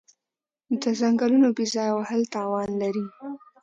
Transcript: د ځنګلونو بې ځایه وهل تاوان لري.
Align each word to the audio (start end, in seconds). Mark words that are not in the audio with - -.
د 0.81 0.83
ځنګلونو 0.99 1.47
بې 1.57 1.65
ځایه 1.73 1.93
وهل 1.95 2.21
تاوان 2.33 2.69
لري. 2.81 3.05